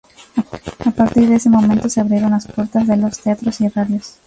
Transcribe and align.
A 0.83 0.89
partir 0.89 1.29
de 1.29 1.35
ese 1.35 1.51
momento 1.51 1.87
se 1.87 2.01
abrieron 2.01 2.31
las 2.31 2.47
puertas 2.47 2.87
de 2.87 2.97
los 2.97 3.19
teatros 3.19 3.61
y 3.61 3.67
radios. 3.67 4.15